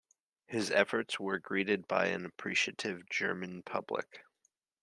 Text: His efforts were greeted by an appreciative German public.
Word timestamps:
His 0.47 0.71
efforts 0.71 1.19
were 1.19 1.37
greeted 1.37 1.87
by 1.87 2.07
an 2.07 2.25
appreciative 2.25 3.07
German 3.07 3.61
public. 3.61 4.23